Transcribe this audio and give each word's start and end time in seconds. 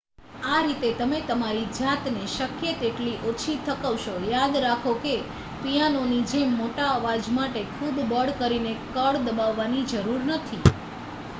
આ 0.43 0.59
રીતે 0.61 0.89
તમે 0.99 1.17
તમારી 1.25 1.65
જાતને 1.73 2.21
શક્ય 2.29 2.71
તેટલી 2.77 3.19
ઓછી 3.25 3.57
થકવશો 3.67 4.13
યાદ 4.27 4.57
રાખો 4.63 4.93
કે 5.03 5.13
પિયાનોની 5.59 6.23
જેમ 6.31 6.55
મોટા 6.55 6.87
અવાજ 6.93 7.29
માટે 7.33 7.61
ખૂબ 7.73 8.01
બળ 8.07 8.33
કરીને 8.39 8.71
કળ 8.89 9.21
દબાવવાની 9.27 9.85
જરૂર 9.93 10.19
નથી 10.29 10.63